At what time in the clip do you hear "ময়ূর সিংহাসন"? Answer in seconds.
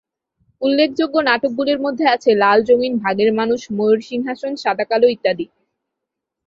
3.71-4.51